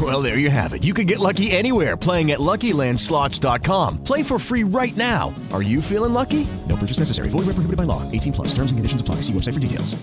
[0.00, 0.84] Well, there you have it.
[0.84, 4.04] You can get lucky anywhere playing at LuckyLandSlots.com.
[4.04, 5.34] Play for free right now.
[5.52, 6.46] Are you feeling lucky?
[6.68, 7.30] No purchase necessary.
[7.30, 8.02] Void where prohibited by law.
[8.12, 8.48] 18 plus.
[8.48, 9.16] Terms and conditions apply.
[9.22, 9.96] See website for details.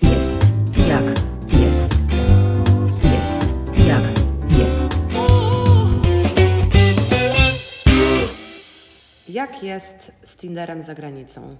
[0.00, 0.38] Yes.
[0.76, 1.04] jak
[1.48, 1.88] Yes.
[3.04, 3.40] Yes.
[3.76, 4.04] jak
[4.48, 4.88] Yes.
[9.28, 11.56] Jak jest z Tinderem za granicą?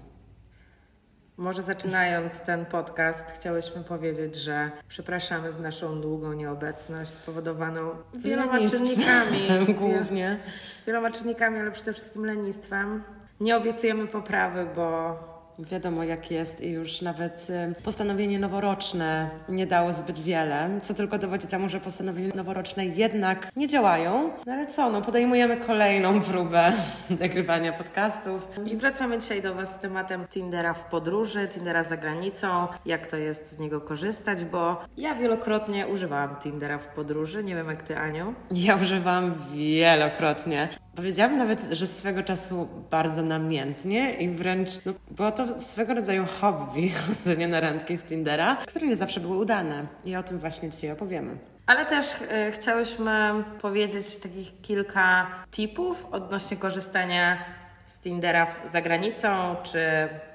[1.37, 8.87] Może zaczynając ten podcast, chciałyśmy powiedzieć, że przepraszamy za naszą długą nieobecność spowodowaną wieloma Lenistwem
[8.87, 9.73] czynnikami.
[9.79, 10.39] głównie.
[10.87, 13.03] Wieloma czynnikami, ale przede wszystkim lenistwem.
[13.39, 19.93] Nie obiecujemy poprawy, bo Wiadomo jak jest i już nawet y, postanowienie noworoczne nie dało
[19.93, 24.29] zbyt wiele, co tylko dowodzi temu, że postanowienia noworoczne jednak nie działają.
[24.45, 26.73] No ale co, no podejmujemy kolejną próbę
[27.19, 28.47] nagrywania podcastów.
[28.65, 33.17] I wracamy dzisiaj do Was z tematem Tindera w podróży, Tindera za granicą, jak to
[33.17, 37.97] jest z niego korzystać, bo ja wielokrotnie używałam Tindera w podróży, nie wiem jak Ty
[37.97, 38.33] Aniu.
[38.51, 40.69] Ja używam wielokrotnie.
[40.95, 46.89] Powiedziałabym nawet, że swego czasu bardzo namiętnie i wręcz no, było to swego rodzaju hobby
[47.07, 49.87] chodzenie na randki z Tindera, które nie zawsze były udane.
[50.05, 51.37] I o tym właśnie dzisiaj opowiemy.
[51.65, 57.37] Ale też e, chciałyśmy powiedzieć takich kilka tipów odnośnie korzystania
[57.85, 59.79] z Tindera za granicą, czy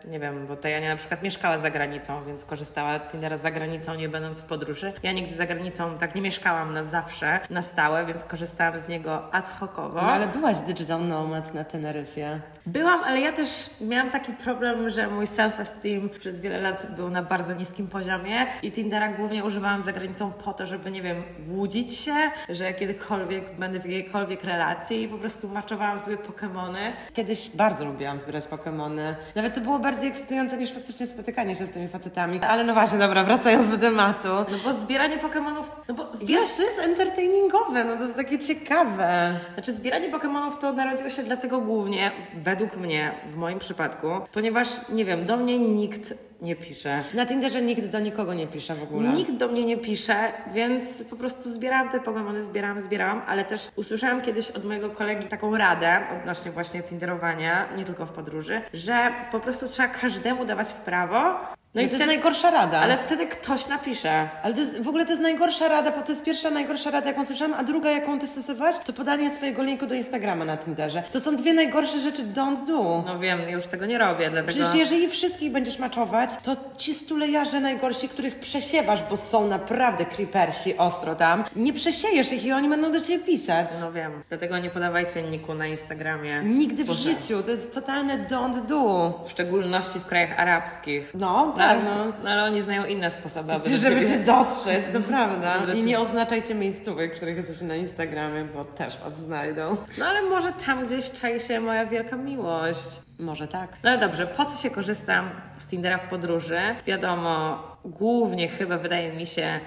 [0.05, 3.51] nie wiem, bo to Jania na przykład mieszkała za granicą, więc korzystała z Tindera za
[3.51, 4.93] granicą, nie będąc w podróży.
[5.03, 9.35] Ja nigdy za granicą tak nie mieszkałam na zawsze, na stałe, więc korzystałam z niego
[9.35, 10.03] ad hocowo.
[10.03, 12.41] No ale byłaś digital nomad na Teneryfie.
[12.67, 17.23] Byłam, ale ja też miałam taki problem, że mój self-esteem przez wiele lat był na
[17.23, 21.95] bardzo niskim poziomie i Tindera głównie używałam za granicą po to, żeby, nie wiem, łudzić
[21.97, 22.15] się,
[22.49, 26.93] że kiedykolwiek będę w jakiejkolwiek relacji i po prostu maczowałam sobie Pokemony.
[27.15, 29.17] Kiedyś bardzo lubiłam zbierać Pokemony.
[29.35, 32.41] Nawet to było bardziej ekscytujące niż faktycznie spotykanie się z tymi facetami.
[32.41, 34.29] Ale no właśnie, dobra, wracając do tematu.
[34.29, 36.57] No bo zbieranie Pokemonów, no bo zbierać...
[36.57, 39.31] To jest entertainingowe, no to jest takie ciekawe.
[39.55, 45.05] Znaczy zbieranie Pokemonów to narodziło się dlatego głównie, według mnie, w moim przypadku, ponieważ, nie
[45.05, 47.03] wiem, do mnie nikt nie pisze.
[47.15, 49.09] Na Tinderze nikt do nikogo nie pisze w ogóle.
[49.13, 50.17] Nikt do mnie nie pisze,
[50.55, 55.29] więc po prostu zbierałam te Pokemony, zbierałam, zbierałam, ale też usłyszałam kiedyś od mojego kolegi
[55.29, 60.69] taką radę odnośnie właśnie tinderowania, nie tylko w podróży, że po prostu trzeba każdemu dawać
[60.69, 61.39] w prawo.
[61.79, 62.79] No i to jest najgorsza rada.
[62.79, 64.29] Ale wtedy ktoś napisze.
[64.43, 67.09] Ale to jest, w ogóle to jest najgorsza rada, bo to jest pierwsza najgorsza rada,
[67.09, 71.03] jaką słyszałam, a druga, jaką ty stosowałaś, to podanie swojego linku do Instagrama na Tinderze.
[71.11, 73.05] To są dwie najgorsze rzeczy don't do.
[73.07, 74.49] No wiem, już tego nie robię, dlatego...
[74.49, 80.77] Przecież jeżeli wszystkich będziesz maczować, to ci stulejarze najgorsi, których przesiewasz, bo są naprawdę creepersi
[80.77, 83.69] ostro tam, nie przesiejesz ich i oni będą do ciebie pisać.
[83.81, 86.41] No wiem, dlatego nie podawajcie niku na Instagramie.
[86.45, 87.03] Nigdy w Boże.
[87.03, 89.25] życiu, to jest totalne don't do.
[89.27, 91.11] W szczególności w krajach arabskich.
[91.15, 92.13] No, ale, tak, no.
[92.25, 95.57] no ale oni znają inne sposoby, aby Żeby cię dotrzeć, to prawda.
[95.75, 99.77] I nie oznaczajcie miejscówek, w których jesteście na Instagramie, bo też was znajdą.
[99.99, 103.01] No ale może tam gdzieś czai się moja wielka miłość.
[103.19, 103.71] Może tak.
[103.83, 105.25] No ale dobrze, po co się korzysta
[105.59, 106.59] z Tindera w podróży?
[106.87, 109.61] Wiadomo, głównie chyba wydaje mi się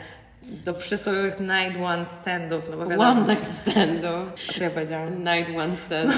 [0.43, 3.09] do przysłowiowych night one standów, no bo wiadomo...
[3.09, 4.33] One night standów.
[4.49, 5.09] A co ja powiedziałam?
[5.23, 6.15] Night one standów.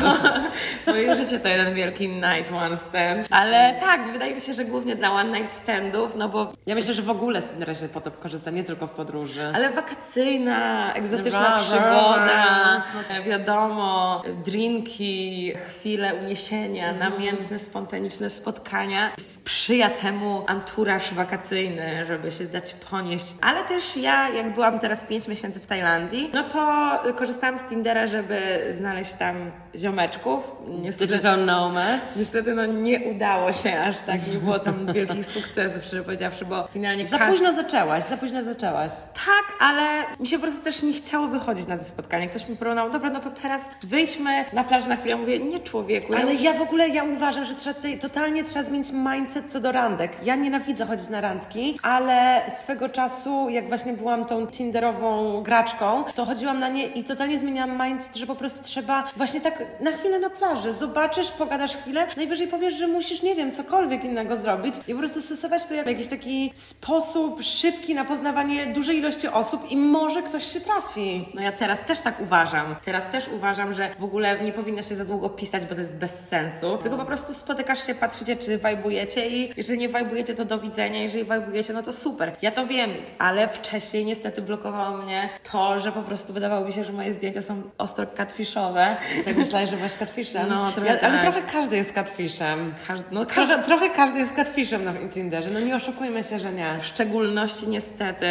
[0.88, 3.28] Moje życie to jeden wielki night one stand.
[3.29, 6.53] Ale tak, wydaje mi się, że głównie dla one night standów, no bo...
[6.66, 9.51] Ja myślę, że w ogóle z Tindera się potem korzysta, nie tylko w podróży.
[9.56, 12.81] Ale wakacyjna, egzotyczna przygoda,
[13.25, 17.12] wiadomo, drinki, chwile uniesienia, Mhm.
[17.13, 19.12] namiętne, spontaniczne spotkania.
[19.19, 23.25] Sprzyja temu anturaż wakacyjny, żeby się dać ponieść.
[23.42, 28.07] Ale też ja, jak byłam teraz 5 miesięcy w Tajlandii, no to korzystałam z Tindera,
[28.07, 30.56] żeby znaleźć tam ziomeczków.
[30.68, 32.16] Niestety, Digital nomads.
[32.16, 36.68] Niestety no nie udało się aż tak, nie było tam wielkich sukcesów, szczerze powiedziawszy, bo
[36.68, 37.08] finalnie...
[37.08, 38.92] Za późno zaczęłaś, za późno zaczęłaś.
[39.14, 39.84] Tak, ale
[40.20, 42.30] mi się po prostu też nie chciało wychodzić na to spotkanie.
[42.30, 45.16] Ktoś mi proponował, dobra, no to teraz wyjdźmy na plażę na chwilę.
[45.16, 46.14] Mówię, nie człowieku.
[46.16, 49.72] Ale ja w ogóle, ja uważam, że trzeba tutaj, totalnie trzeba zmienić mindset co do
[49.72, 50.12] randek.
[50.24, 56.25] Ja nienawidzę chodzić na randki, ale swego czasu, jak właśnie byłam tą tinderową graczką, to
[56.25, 60.19] chodziłam na nie i totalnie zmieniłam mindset, że po prostu trzeba właśnie tak na chwilę
[60.19, 60.74] na plaży.
[60.74, 65.21] Zobaczysz, pogadasz chwilę, najwyżej powiesz, że musisz, nie wiem, cokolwiek innego zrobić i po prostu
[65.21, 70.54] stosować to jak jakiś taki sposób szybki na poznawanie dużej ilości osób i może ktoś
[70.54, 71.27] się trafi.
[71.33, 72.75] No ja teraz też tak uważam.
[72.86, 75.98] Teraz też uważam, że w ogóle nie powinno się za długo pisać, bo to jest
[75.98, 76.77] bez sensu.
[76.77, 81.01] Tylko po prostu spotykasz się, patrzycie, czy wajbujecie i jeżeli nie wajbujecie, to do widzenia.
[81.01, 82.31] Jeżeli wajbujecie, no to super.
[82.42, 82.89] Ja to wiem,
[83.19, 87.42] ale wcześniej niestety blokowało mnie to, że po prostu wydawało mi się, że moje zdjęcia
[87.42, 88.98] są ostro catfishowe.
[89.25, 90.50] Tak myślałeś, że byłaś catfishem?
[90.50, 91.21] No, trochę ja, Ale tak.
[91.21, 92.73] trochę każdy jest catfishem.
[92.88, 96.79] Każdy, no, Trochę, trochę każdy jest catfishem na Tinderze, no nie oszukujmy się, że nie.
[96.79, 98.27] w szczególności niestety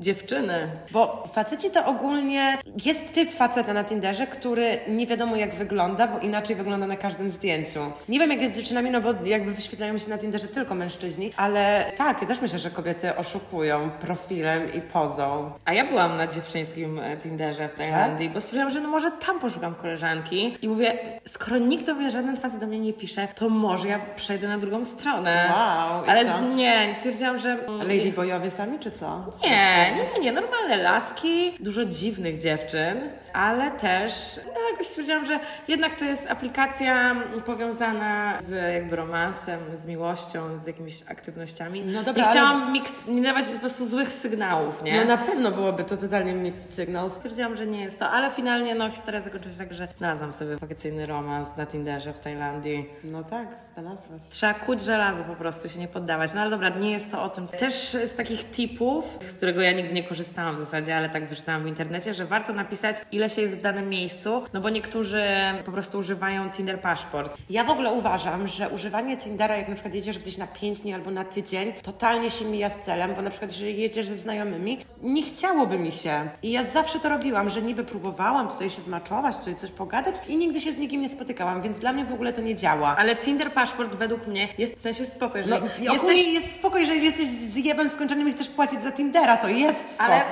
[0.00, 0.54] dziewczyny.
[0.90, 6.18] Bo faceci to ogólnie jest typ faceta na Tinderze, który nie wiadomo jak wygląda, bo
[6.18, 7.80] inaczej wygląda na każdym zdjęciu.
[8.08, 11.32] Nie wiem jak jest z dziewczynami, no bo jakby wyświetlają się na Tinderze tylko mężczyźni,
[11.36, 15.50] ale tak, ja też myślę, że kobiety oszukują profilem i pozą.
[15.64, 19.40] A ja byłam na dziewczyńskim e, Tinderze w Tajlandii, bo stwierdziłam, że no może tam
[19.40, 23.48] poszukam koleżanki i mówię, skoro nikt do mnie, żaden facet do mnie nie pisze, to
[23.48, 25.50] może ja przejdę na drugą stronę.
[25.50, 26.40] Wow, Ale co?
[26.40, 27.50] nie, nie stwierdziłam, że...
[27.50, 29.24] mm, Ladyboyowie sami, czy co?
[29.44, 35.40] Nie, nie, nie, nie, normalne laski, dużo dziwnych dziewczyn, ale też no, jakoś stwierdziłam, że
[35.68, 41.80] jednak to jest aplikacja powiązana z jakby romansem, z miłością, z jakimiś aktywnościami.
[41.86, 45.00] No dobra, nie ale- chciałam mix, nie dawać po prostu złych sygnałów, nie?
[45.00, 47.12] No na pewno byłoby to totalnie mixed signals.
[47.12, 50.56] Stwierdziłam, że nie jest to, ale finalnie no historia zakończyła się tak, że znalazłam sobie
[50.56, 52.90] wakacyjny romans na Tinderze w Tajlandii.
[53.04, 54.22] No tak, znalazłaś.
[54.30, 56.34] Trzeba kuć żelazo po prostu, się nie poddawać.
[56.34, 57.46] No ale dobra, nie jest to o tym.
[57.46, 57.74] Też
[58.04, 61.66] z takich tipów, z którego ja nigdy nie korzystałam w zasadzie, ale tak wyczytałam w
[61.66, 65.24] internecie, że warto napisać, ile się jest w danym miejscu, no bo niektórzy
[65.64, 67.36] po prostu używają Tinder Paszport.
[67.50, 70.94] Ja w ogóle uważam, że używanie Tindera, jak na przykład jedziesz gdzieś na 5 dni
[70.94, 74.78] albo na tydzień, totalnie się mija z celem, bo na przykład jeżeli jedziesz ze znajomymi,
[75.02, 76.28] nie chciałoby mi się.
[76.42, 80.36] I ja zawsze to robiłam, że niby próbowałam tutaj się zmaczować, tutaj coś pogadać i
[80.36, 82.96] nigdy się z nikim nie spotykałam, więc dla mnie w ogóle to nie działa.
[82.96, 85.54] Ale Tinder Paszport według mnie jest w sensie spoko, jeżeli
[85.86, 86.26] No, jesteś...
[86.26, 90.12] jest spoko, jeżeli jesteś z jebem skończonym i chcesz płacić za Tindera, to jest spoko.
[90.12, 90.22] Ale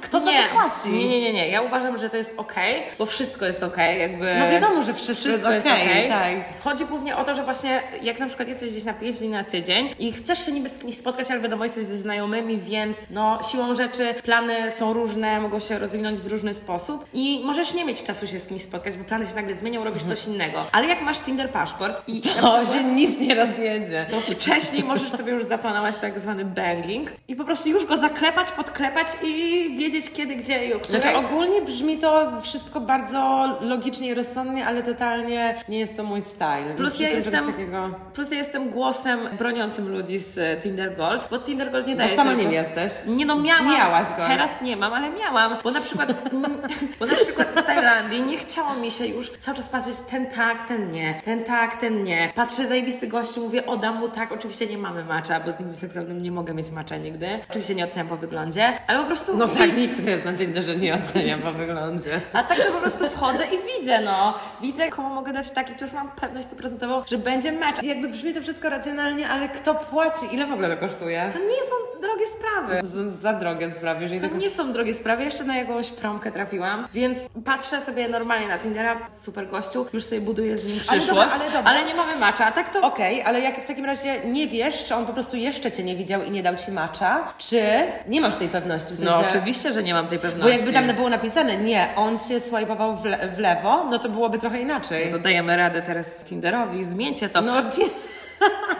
[0.00, 0.88] Kto za nie, to płaci?
[0.88, 1.48] Nie, nie, nie, nie.
[1.48, 4.34] Ja uważam, że to jest okej, bo wszystko jest okej, jakby...
[4.38, 6.08] No wiadomo, że wszystko jest okej, okej.
[6.08, 6.60] tak.
[6.64, 9.44] Chodzi głównie o to, że właśnie jak na przykład jesteś gdzieś na 5 dni na
[9.44, 13.38] tydzień i chcesz się niby z kimś spotkać, ale wiadomo, jesteś ze znajomymi, więc no
[13.50, 18.02] siłą rzeczy plany są różne, mogą się rozwinąć w różny sposób i możesz nie mieć
[18.02, 20.58] czasu się z kimś spotkać, bo plany się nagle zmienią, robisz coś innego.
[20.72, 24.06] Ale jak masz Tinder paszport i To przykład- się nic nie rozjedzie.
[24.10, 28.50] to wcześniej możesz sobie już zaplanować tak zwany banging i po prostu już go zaklepać,
[28.50, 29.32] podklepać i
[29.78, 31.02] wiedzieć kiedy, gdzie i o której.
[31.02, 36.22] Znaczy ogólnie brzmi to wszystko bardzo logicznie i rozsądnie, ale totalnie nie jest to mój
[36.22, 36.74] style.
[36.76, 37.90] Plus ja, jestem, takiego...
[38.14, 42.10] plus ja jestem głosem broniącym ludzi z e, Tinder Gold, bo Tinder Gold nie daje
[42.10, 42.92] No sama nim jesteś.
[43.06, 43.68] Nie no, miałam.
[43.68, 44.26] Miałaś go.
[44.28, 46.14] Teraz nie mam, ale miałam, bo na przykład
[47.00, 50.68] bo na przykład w Tajlandii nie chciało mi się już cały czas patrzeć ten tak,
[50.68, 52.32] ten nie, ten tak, ten nie.
[52.34, 56.22] Patrzę zajebisty gościu, mówię oddam mu tak, oczywiście nie mamy macza, bo z nim seksualnym
[56.22, 57.28] nie mogę mieć macza nigdy.
[57.50, 59.36] Oczywiście nie oceniam po wyglądzie, ale po prostu...
[59.36, 62.11] No tak, nikt nie jest na Tinderze, nie ocenia po wyglądzie.
[62.32, 64.34] A tak to po prostu wchodzę i widzę, no.
[64.60, 67.82] Widzę, komu mogę dać taki, to już mam pewność stuprocentową, że będzie mecz.
[67.82, 70.26] Jakby brzmi to wszystko racjonalnie, ale kto płaci?
[70.32, 71.30] Ile w ogóle to kosztuje?
[71.32, 72.80] To nie są drogie sprawy.
[72.82, 74.40] Z, za drogie sprawy, jeżeli To tego...
[74.40, 78.96] nie są drogie sprawy, jeszcze na jakąś promkę trafiłam, więc patrzę sobie normalnie na Tindera,
[79.22, 81.80] super gościu, już sobie buduję z nim Ale przyszłość, dobra, ale dobra.
[81.80, 82.80] nie mamy macza, a tak to...
[82.80, 85.96] Okej, ale jak w takim razie nie wiesz, czy on po prostu jeszcze cię nie
[85.96, 87.60] widział i nie dał ci macza, czy
[88.08, 88.94] nie masz tej pewności?
[88.94, 89.04] W sensie...
[89.04, 90.56] No oczywiście, że nie mam tej Bo pewności.
[90.56, 94.38] jakby tam było napisane, nie, on się swajpował w, le- w lewo, no to byłoby
[94.38, 95.10] trochę inaczej.
[95.12, 97.40] To dajemy radę teraz Tinderowi, zmieńcie to.
[97.40, 97.52] No,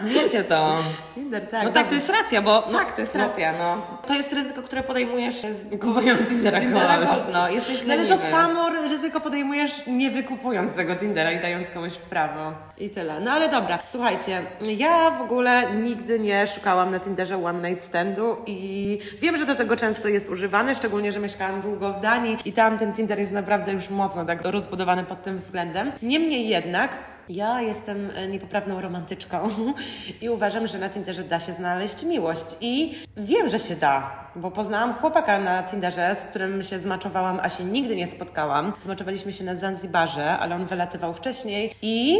[0.01, 0.75] Zmieńcie to.
[1.15, 1.63] Tinder, tak.
[1.63, 3.27] No tak, to jest racja, bo No, tak, to jest no.
[3.27, 3.97] racja, no.
[4.07, 6.97] To jest ryzyko, które podejmujesz z Kupując Tindera Tindera
[7.33, 7.49] no.
[7.49, 8.31] Jesteś No ale to leniwy.
[8.31, 12.53] samo ryzyko podejmujesz nie wykupując tego Tindera i dając komuś w prawo.
[12.77, 13.19] I tyle.
[13.19, 14.41] No ale dobra, słuchajcie,
[14.77, 19.55] ja w ogóle nigdy nie szukałam na Tinderze one night standu i wiem, że do
[19.55, 23.31] tego często jest używane, szczególnie, że mieszkałam długo w Danii i tam ten Tinder jest
[23.31, 25.91] naprawdę już mocno tak rozbudowany pod tym względem.
[26.01, 26.99] Niemniej jednak
[27.29, 29.49] Ja jestem e, niepoprawną romantyczką
[30.21, 32.45] i uważam, że na Tinderze da się znaleźć miłość.
[32.61, 37.49] I wiem, że się da, bo poznałam chłopaka na Tinderze, z którym się zmaczowałam, a
[37.49, 38.73] się nigdy nie spotkałam.
[38.81, 42.17] Zmaczowaliśmy się na Zanzibarze, ale on wylatywał wcześniej i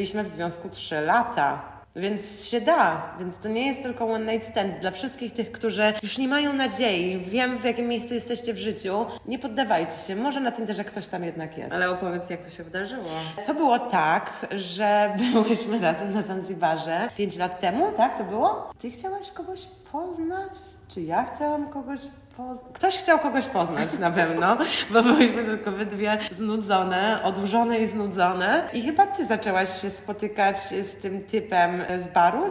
[0.00, 1.62] byliśmy w związku 3 lata.
[1.96, 4.78] Więc się da, więc to nie jest tylko one night stand.
[4.78, 9.06] Dla wszystkich tych, którzy już nie mają nadziei, wiem w jakim miejscu jesteście w życiu,
[9.26, 10.16] nie poddawajcie się.
[10.16, 11.72] Może na Tinderze ktoś tam jednak jest.
[11.74, 13.08] Ale opowiedz, jak to się wydarzyło.
[13.46, 18.70] To było tak, że byłyśmy razem na Zanzibarze 5 lat temu, tak to było?
[18.78, 20.52] Ty chciałaś kogoś poznać?
[20.88, 22.00] Czy ja chciałam kogoś?
[22.72, 24.56] Ktoś chciał kogoś poznać na pewno,
[24.90, 28.68] bo byłyśmy tylko wy dwie znudzone, odłużone i znudzone.
[28.72, 32.42] I chyba ty zaczęłaś się spotykać z tym typem z baru.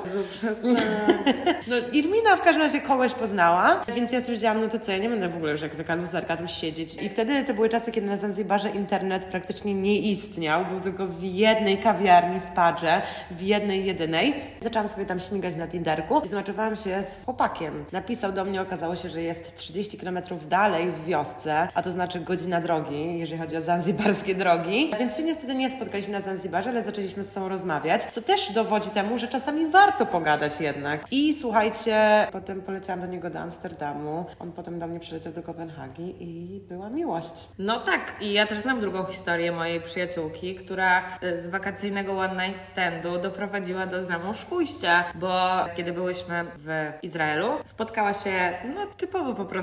[1.67, 5.09] No, Irmina w każdym razie kogoś poznała, więc ja stwierdziłam, no to co, ja nie
[5.09, 6.95] będę w ogóle już jak taka luzerka tu siedzieć.
[6.95, 10.65] I wtedy to były czasy, kiedy na Zanzibarze internet praktycznie nie istniał.
[10.65, 14.35] Był tylko w jednej kawiarni w Padrze, w jednej, jedynej.
[14.61, 17.85] Zaczęłam sobie tam śmigać na Tinderku i zobaczywałam się z chłopakiem.
[17.91, 22.19] Napisał do mnie, okazało się, że jest 30 km dalej w wiosce, a to znaczy
[22.19, 24.91] godzina drogi, jeżeli chodzi o zanzibarskie drogi.
[24.99, 28.89] Więc się niestety nie spotkaliśmy na Zanzibarze, ale zaczęliśmy z sobą rozmawiać, co też dowodzi
[28.89, 31.05] temu, że czasami warto pogadać jednak.
[31.11, 36.15] I słuchajcie, potem poleciałam do niego do Amsterdamu, on potem do mnie przyleciał do Kopenhagi
[36.19, 37.47] i była miłość.
[37.59, 42.47] No tak, i ja też znam drugą historię mojej przyjaciółki, która e, z wakacyjnego one
[42.47, 45.39] night standu doprowadziła do znamążpójścia, bo
[45.75, 48.31] kiedy byłyśmy w Izraelu, spotkała się,
[48.75, 49.58] no typowo po prostu,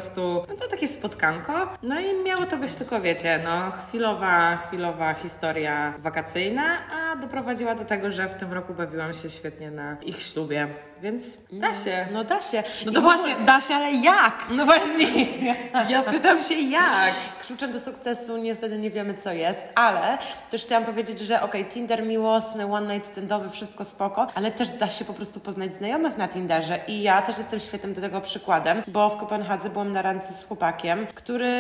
[0.49, 5.93] no to takie spotkanko, no i miało to być tylko, wiecie, no chwilowa, chwilowa historia
[5.99, 10.69] wakacyjna, a doprowadziła do tego, że w tym roku bawiłam się świetnie na ich ślubie,
[11.03, 12.07] więc da się.
[12.13, 12.63] No da się.
[12.85, 14.45] No I to w właśnie, ogóle- da się, ale jak?
[14.51, 15.07] No właśnie.
[15.89, 17.15] Ja pytam się jak?
[17.47, 20.19] Kluczem do sukcesu niestety nie wiemy, co jest, ale
[20.51, 24.89] też chciałam powiedzieć, że okej, Tinder miłosny, one night standowy, wszystko spoko, ale też da
[24.89, 28.83] się po prostu poznać znajomych na Tinderze i ja też jestem świetnym do tego przykładem,
[28.87, 31.53] bo w Kopenhadze byłam na randce z chłopakiem, który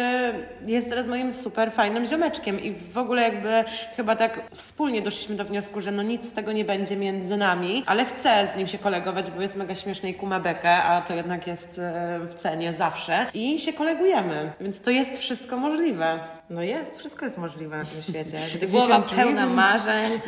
[0.66, 3.64] jest teraz moim super fajnym ziomeczkiem i w ogóle jakby
[3.97, 7.83] chyba tak wspólnie doszliśmy do wniosku, że no nic z tego nie będzie między nami,
[7.87, 11.14] ale chcę z nim się kolegować, bo jest mega śmieszny i kuma bekę, a to
[11.14, 16.36] jednak jest e, w cenie zawsze i się kolegujemy, więc to jest wszystko możliwe.
[16.50, 18.38] No jest, wszystko jest możliwe na tym świecie.
[18.57, 20.21] Gdy głowa pełna marzeń.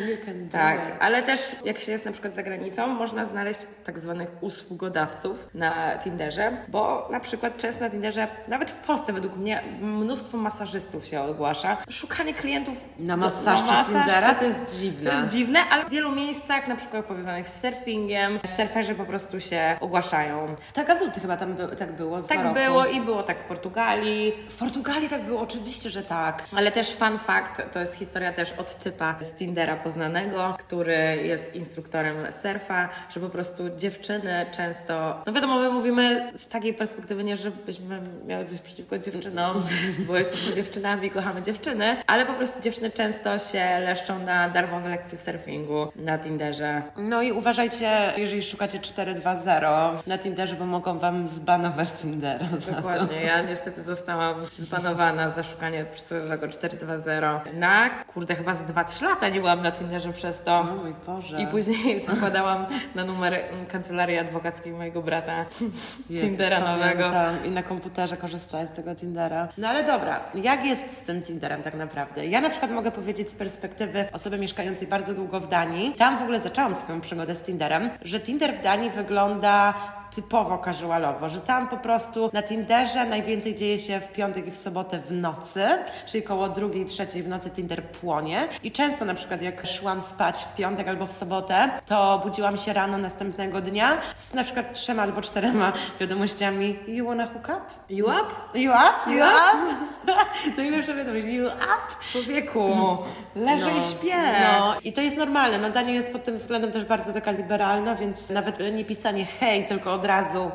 [0.53, 5.49] Tak, ale też jak się jest na przykład za granicą, można znaleźć tak zwanych usługodawców
[5.55, 11.07] na Tinderze, bo na przykład często na Tinderze, nawet w Polsce według mnie, mnóstwo masażystów
[11.07, 11.77] się ogłasza.
[11.91, 15.11] Szukanie klientów Na do- masaż przez Tindera to jest dziwne.
[15.11, 19.41] To jest dziwne, ale w wielu miejscach, na przykład powiązanych z surfingiem, surferzy po prostu
[19.41, 20.55] się ogłaszają.
[20.61, 22.23] W Tagazuty chyba tam by, tak było.
[22.23, 22.55] Tak Maroku.
[22.55, 24.33] było i było tak w Portugalii.
[24.49, 26.45] W Portugalii tak było, oczywiście, że tak.
[26.57, 31.55] Ale też fun fact, to jest historia też od typa z Tindera poznanego, który jest
[31.55, 37.37] instruktorem surfa, że po prostu dziewczyny często, no wiadomo, my mówimy z takiej perspektywy nie,
[37.37, 39.63] żebyśmy miały coś przeciwko dziewczynom,
[39.99, 45.19] bo jesteśmy dziewczynami, kochamy dziewczyny, ale po prostu dziewczyny często się leszczą na darmowe lekcje
[45.19, 46.83] surfingu na Tinderze.
[46.97, 52.47] No i uważajcie, jeżeli szukacie 420 na Tinderze, bo mogą wam zbanować Tindera.
[52.77, 59.29] Dokładnie, ja niestety zostałam zbanowana za szukanie przysłowiowego 420 na, kurde, chyba z 2-3 lata
[59.29, 60.59] nie byłam na Tinderze przez to.
[60.59, 61.41] O mój Boże.
[61.43, 63.41] I później zakładałam na numer
[63.73, 65.45] kancelarii adwokackiej mojego brata
[66.11, 67.03] Jezus, Tindera nowego.
[67.03, 67.45] pamiętam.
[67.45, 69.49] I na komputerze korzystałam z tego Tindera.
[69.59, 72.27] No ale dobra, jak jest z tym Tinderem tak naprawdę?
[72.27, 75.95] Ja na przykład mogę powiedzieć z perspektywy osoby mieszkającej bardzo długo w Danii.
[75.95, 79.75] Tam w ogóle zaczęłam swoją przygodę z Tinderem, że Tinder w Danii wygląda
[80.15, 84.57] typowo casualowo, że tam po prostu na Tinderze najwięcej dzieje się w piątek i w
[84.57, 85.67] sobotę w nocy,
[86.07, 90.37] czyli koło drugiej, trzeciej w nocy Tinder płonie i często na przykład jak szłam spać
[90.45, 95.03] w piątek albo w sobotę, to budziłam się rano następnego dnia z na przykład trzema
[95.03, 97.61] albo czterema wiadomościami You wanna hook up?
[97.89, 98.35] You up?
[98.55, 99.11] You up?
[99.17, 99.75] You up?
[100.57, 101.95] Najlepsza wiadomość, you up?
[102.13, 102.99] Człowieku,
[103.37, 104.17] leżę i śpię.
[104.41, 105.59] No i to jest normalne.
[105.59, 109.65] No Dania jest pod tym względem też bardzo taka liberalna, więc nawet nie pisanie hej,
[109.65, 110.51] tylko od razu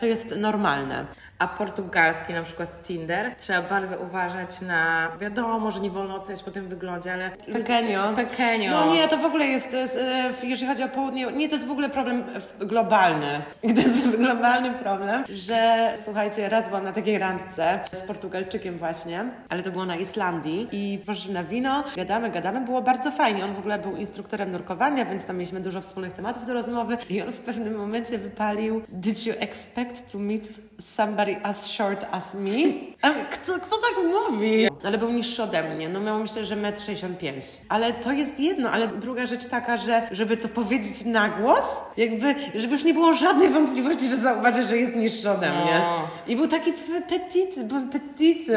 [0.00, 1.06] to jest normalne.
[1.42, 6.50] A portugalski, na przykład Tinder, trzeba bardzo uważać na, wiadomo, że nie wolno oceniać po
[6.50, 7.30] tym wyglądzie, ale...
[7.30, 8.12] Pekenio.
[8.16, 8.70] Pekenio.
[8.70, 11.66] No nie, to w ogóle jest, jest, e, jeżeli chodzi o południe, nie, to jest
[11.66, 12.24] w ogóle problem
[12.60, 13.42] globalny.
[13.74, 19.62] To jest globalny problem, że słuchajcie, raz byłam na takiej randce z Portugalczykiem właśnie, ale
[19.62, 23.44] to było na Islandii i poszliśmy na wino, gadamy, gadamy, było bardzo fajnie.
[23.44, 27.22] On w ogóle był instruktorem nurkowania, więc tam mieliśmy dużo wspólnych tematów do rozmowy i
[27.22, 30.48] on w pewnym momencie wypalił Did you expect to meet
[30.80, 32.92] somebody as short as me?
[33.02, 34.68] A kto, kto tak mówi?
[34.84, 37.34] Ale był niższy ode mnie, no miał myślę, że 1,65 m.
[37.68, 42.34] Ale to jest jedno, ale druga rzecz taka, że żeby to powiedzieć na głos, jakby,
[42.54, 45.78] żeby już nie było żadnej wątpliwości, że zauważy, że jest niższy ode mnie.
[45.78, 46.08] No.
[46.26, 46.72] I był taki
[47.08, 47.56] petit,
[47.92, 48.48] petit.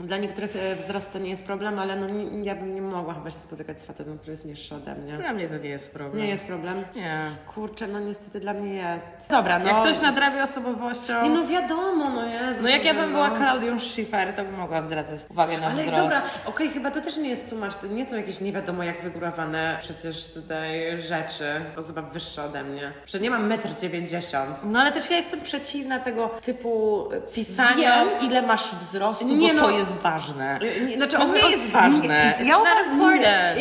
[0.00, 2.06] Dla niektórych e, wzrost to nie jest problem, ale no,
[2.42, 5.16] ja bym nie mogła chyba się spotykać z facetem, który jest niższy ode mnie.
[5.16, 6.22] Dla mnie to nie jest problem.
[6.22, 6.84] Nie jest problem?
[6.96, 7.30] Nie.
[7.54, 9.16] Kurczę, no niestety dla mnie jest.
[9.30, 9.66] Dobra, no.
[9.66, 11.22] Jak ktoś nadrabia osobowością...
[11.22, 12.62] Nie, no wiadomo, no Jezus.
[12.62, 13.08] No jak ja bym no.
[13.24, 15.96] była Klaudią Schiffer, to bym mogła zwracać uwagę na Ale wzrost.
[15.96, 19.00] dobra, okej, chyba to też nie jest tłumacz, to nie są jakieś nie wiadomo jak
[19.00, 21.44] wygórowane przecież tutaj rzeczy.
[21.76, 22.92] Osoba wyższa ode mnie.
[23.06, 24.72] Że nie mam 1,90 m.
[24.72, 28.08] No ale też ja jestem przeciwna tego typu pisania, Wiem.
[28.30, 29.66] ile masz wzrostu, Nie, bo no.
[29.66, 30.58] to jest ważne.
[30.86, 32.34] Nie, Znaczy, To on- nie on- jest ważne.
[32.40, 33.00] nie- Ja uważam,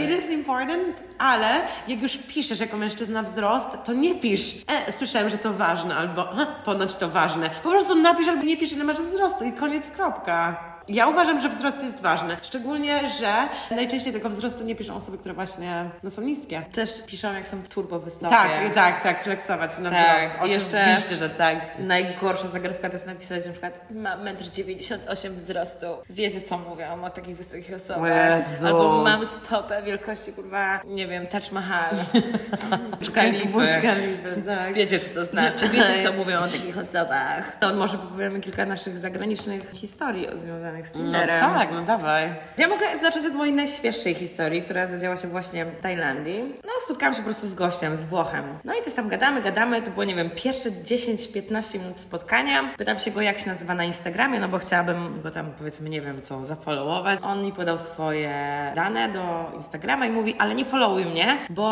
[0.05, 4.55] it is important, ale jak już piszesz jako mężczyzna wzrost, to nie pisz,
[4.87, 6.29] e, słyszałem, że to ważne, albo
[6.65, 7.49] ponoć to ważne.
[7.63, 10.74] Po prostu napisz albo nie pisz, ile masz wzrostu i koniec, kropka.
[10.87, 12.37] Ja uważam, że wzrost jest ważny.
[12.41, 13.33] Szczególnie, że
[13.71, 16.65] najczęściej tego wzrostu nie piszą osoby, które właśnie no, są niskie.
[16.71, 18.29] Też piszą, jak są turbo wysokie.
[18.29, 20.47] Tak, tak, tak, flexować na Tak, wzrost.
[20.47, 21.57] i jeszcze- Oczywiście, że tak.
[21.79, 25.85] Najgorsza zagrywka to jest napisać na przykład mam 1,98 m wzrostu.
[26.09, 28.37] Wiecie co mówią o takich wysokich osobach.
[28.37, 28.63] Jezus.
[28.63, 31.95] Albo mam stopę wielkości kurwa, nie wiem, Taj Mahal.
[33.51, 34.73] Burj Khalifa, tak.
[34.73, 37.57] Wiecie co to znaczy, wiecie co mówią o takich osobach.
[37.59, 41.39] To może powiemy kilka naszych zagranicznych historii związanych z No Tinderem.
[41.39, 42.33] tak, no dawaj.
[42.57, 46.43] Ja mogę zacząć od mojej najświeższej historii, która zadziała się właśnie w Tajlandii.
[46.63, 48.43] No, spotkałam się po prostu z gościem, z Włochem.
[48.63, 49.81] No i coś tam gadamy, gadamy.
[49.81, 52.73] To było, nie wiem, pierwsze 10-15 minut spotkania.
[52.77, 56.01] Pytam się go, jak się nazywa na Instagramie, no bo chciałabym go tam, powiedzmy, nie
[56.01, 57.19] wiem co, zafollowować.
[57.23, 58.31] On mi podał swoje
[58.75, 61.65] dane do Instagrama i mówi, ale nie followuj mnie, bo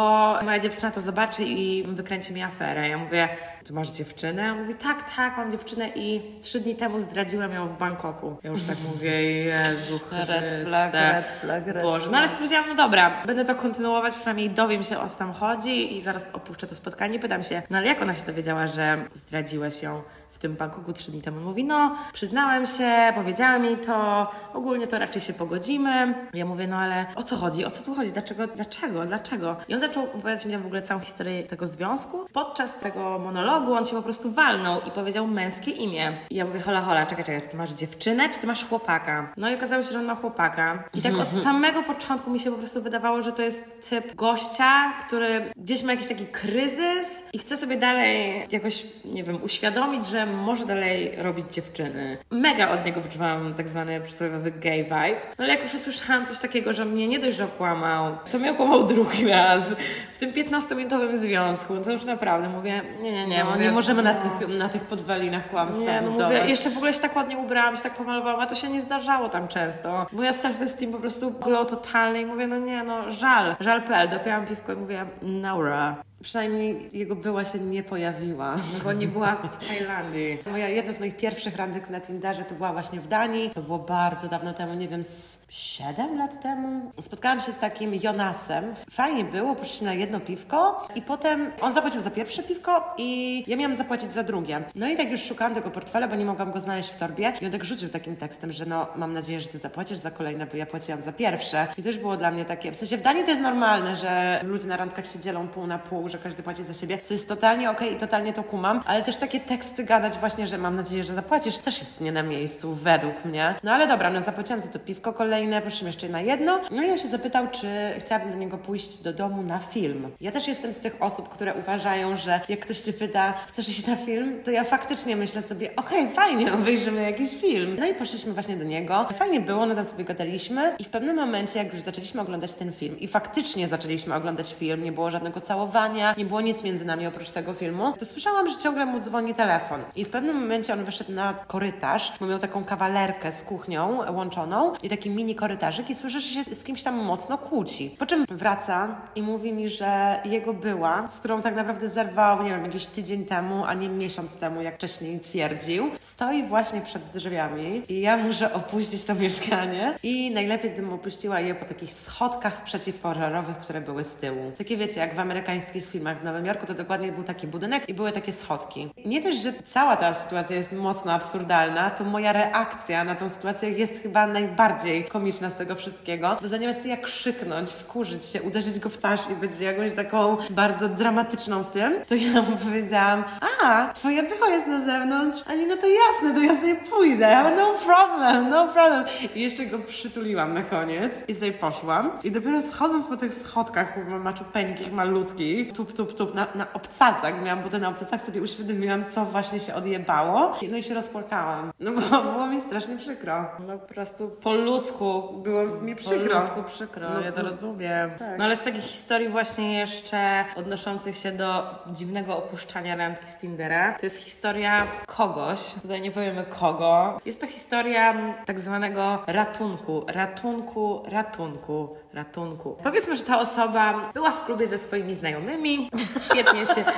[0.43, 2.89] moja dziewczyna to zobaczy i wykręci mi aferę.
[2.89, 3.29] Ja mówię,
[3.65, 4.51] ty masz dziewczynę?
[4.51, 8.37] On mówi, tak, tak, mam dziewczynę i trzy dni temu zdradziłem ją w Bangkoku.
[8.43, 10.65] Ja już tak mówię, Jezu Red Chryste.
[10.65, 14.83] flag, red flag, red Boże, no ale stwierdziłam, no dobra, będę to kontynuować, przynajmniej dowiem
[14.83, 17.19] się o co tam chodzi i zaraz opuszczę to spotkanie.
[17.19, 20.01] Pytam się, no ale jak ona się dowiedziała, że zdradziłeś ją
[20.43, 21.41] tym Bangkoku trzy dni temu?
[21.41, 26.15] Mówi, no przyznałem się, powiedziałem jej to, ogólnie to raczej się pogodzimy.
[26.33, 29.55] Ja mówię, no ale o co chodzi, o co tu chodzi, dlaczego, dlaczego, dlaczego?
[29.67, 32.25] I on zaczął opowiadać mi w ogóle całą historię tego związku.
[32.33, 36.17] Podczas tego monologu on się po prostu walnął i powiedział męskie imię.
[36.29, 39.33] I ja mówię, hola, hola, czekaj, czekaj, czy ty masz dziewczynę, czy ty masz chłopaka?
[39.37, 40.83] No i okazało się, że on ma chłopaka.
[40.93, 44.93] I tak od samego początku mi się po prostu wydawało, że to jest typ gościa,
[45.07, 50.32] który gdzieś ma jakiś taki kryzys i chce sobie dalej jakoś, nie wiem, uświadomić, że
[50.33, 52.17] może dalej robić dziewczyny.
[52.31, 55.21] Mega od niego wyczuwałam tak zwany przysłowiowy gay vibe.
[55.37, 58.51] No ale jak już usłyszałam coś takiego, że mnie nie dość, że okłamał, to mnie
[58.51, 59.73] okłamał drugi raz.
[60.13, 61.77] W tym 15-minutowym związku.
[61.77, 63.43] To już naprawdę mówię, nie, nie, nie.
[63.43, 64.19] No, mówię, nie możemy na no.
[64.21, 66.37] tych, na tych podwalinach kłamstwa Nie, no budować.
[66.37, 68.81] mówię, jeszcze w ogóle się tak ładnie ubrałam, się tak pomalowałam, a to się nie
[68.81, 70.07] zdarzało tam często.
[70.11, 74.73] Moja self-esteem po prostu glow totalny i mówię, no nie, no żal, żal.pl, dopiłam piwko
[74.73, 75.95] i mówię, Naura.
[76.23, 78.55] Przynajmniej jego była się nie pojawiła.
[78.55, 80.37] No bo nie była w Tajlandii.
[80.51, 83.49] Moja jedna z moich pierwszych randek na Tinderze to była właśnie w Danii.
[83.49, 86.91] To było bardzo dawno temu, nie wiem, z 7 lat temu.
[87.01, 88.75] Spotkałam się z takim Jonasem.
[88.89, 93.57] Fajnie było, poszliśmy na jedno piwko i potem on zapłacił za pierwsze piwko i ja
[93.57, 94.63] miałam zapłacić za drugie.
[94.75, 97.45] No i tak już szukałam tego portfela, bo nie mogłam go znaleźć w torbie i
[97.45, 100.57] on tak rzucił takim tekstem, że no mam nadzieję, że ty zapłacisz za kolejne, bo
[100.57, 101.67] ja płaciłam za pierwsze.
[101.77, 104.41] I to już było dla mnie takie, w sensie w Danii to jest normalne, że
[104.43, 107.27] ludzie na randkach się dzielą pół na pół, że każdy płaci za siebie, co jest
[107.27, 111.03] totalnie okej i totalnie to kumam, ale też takie teksty gadać właśnie, że mam nadzieję,
[111.03, 113.55] że zapłacisz, też jest nie na miejscu, według mnie.
[113.63, 116.91] No ale dobra, no zapłaciłam za to piwko kolejne, poszliśmy jeszcze na jedno, no i
[116.91, 117.67] on się zapytał, czy
[117.99, 120.07] chciałabym do niego pójść do domu na film.
[120.21, 123.87] Ja też jestem z tych osób, które uważają, że jak ktoś cię pyta, chcesz iść
[123.87, 127.75] na film, to ja faktycznie myślę sobie, okej, fajnie, obejrzymy jakiś film.
[127.79, 129.07] No i poszliśmy właśnie do niego.
[129.13, 132.73] Fajnie było, no tam sobie gadaliśmy i w pewnym momencie, jak już zaczęliśmy oglądać ten
[132.73, 137.07] film i faktycznie zaczęliśmy oglądać film, nie było żadnego całowania, nie było nic między nami
[137.07, 139.83] oprócz tego filmu, to słyszałam, że ciągle mu dzwoni telefon.
[139.95, 144.73] I w pewnym momencie on wyszedł na korytarz, bo miał taką kawalerkę z kuchnią łączoną
[144.83, 147.95] i taki mini korytarzyk i słyszę, że się z kimś tam mocno kłóci.
[147.99, 152.49] Po czym wraca i mówi mi, że jego była, z którą tak naprawdę zerwał, nie
[152.49, 157.83] wiem, jakiś tydzień temu, a nie miesiąc temu, jak wcześniej twierdził, stoi właśnie przed drzwiami
[157.89, 163.57] i ja muszę opuścić to mieszkanie i najlepiej, gdybym opuściła je po takich schodkach przeciwpożarowych,
[163.57, 164.51] które były z tyłu.
[164.57, 167.93] Takie wiecie, jak w amerykańskich filmach w Nowym Jorku, to dokładnie był taki budynek i
[167.93, 168.89] były takie schodki.
[169.05, 173.69] Nie też, że cała ta sytuacja jest mocno absurdalna, to moja reakcja na tą sytuację
[173.69, 178.89] jest chyba najbardziej komiczna z tego wszystkiego, bo zamiast ja krzyknąć, wkurzyć się, uderzyć go
[178.89, 183.23] w twarz i być jakąś taką bardzo dramatyczną w tym, to ja mu powiedziałam,
[183.63, 185.37] a, twoje bycho jest na zewnątrz?
[185.45, 189.05] Ani no to jasne, to ja sobie pójdę, no problem, no problem.
[189.35, 192.11] I jeszcze go przytuliłam na koniec i sobie poszłam.
[192.23, 197.43] I dopiero schodząc po tych schodkach, kurwa, maczupeńkich, malutkich, tup, tup, tup, na, na obcasach,
[197.43, 200.53] miałam buty na obcasach, sobie uświadomiłam, co właśnie się odjebało.
[200.71, 201.71] No i się rozpłakałam.
[201.79, 203.45] No bo było mi strasznie przykro.
[203.67, 205.33] No po prostu po ludzku.
[205.43, 206.35] Było mi przykro.
[206.35, 208.11] Po ludzku przykro, No, ja to rozumiem.
[208.19, 208.37] Tak.
[208.37, 213.93] No ale z takich historii właśnie jeszcze odnoszących się do dziwnego opuszczania randki z Tindera,
[213.93, 217.19] to jest historia kogoś, tutaj nie powiemy kogo.
[217.25, 218.15] Jest to historia
[218.45, 222.77] tak zwanego ratunku, ratunku, ratunku, ratunku.
[222.83, 226.83] Powiedzmy, że ta osoba była w klubie ze swoimi znajomymi, świetnie się...